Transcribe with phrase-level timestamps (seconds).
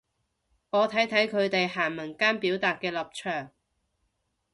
[0.71, 3.51] 我睇睇佢哋行文間表達嘅立場